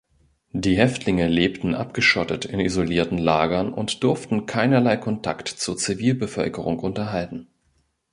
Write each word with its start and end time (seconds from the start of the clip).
Die 0.53 0.77
Häftlinge 0.77 1.27
lebten 1.27 1.75
abgeschottet 1.75 2.45
in 2.45 2.59
isolierten 2.59 3.19
Lagern 3.19 3.71
und 3.71 4.03
durften 4.03 4.47
keinerlei 4.47 4.97
Kontakt 4.97 5.47
zur 5.47 5.77
Zivilbevölkerung 5.77 6.79
unterhalten. 6.79 7.49